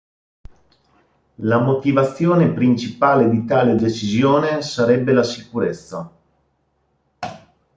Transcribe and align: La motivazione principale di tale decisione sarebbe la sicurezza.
La 1.43 1.59
motivazione 1.59 2.51
principale 2.53 3.29
di 3.29 3.45
tale 3.45 3.75
decisione 3.75 4.63
sarebbe 4.63 5.11
la 5.13 5.21
sicurezza. 5.21 6.11